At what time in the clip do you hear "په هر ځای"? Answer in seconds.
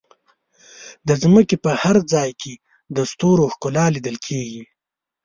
1.63-2.29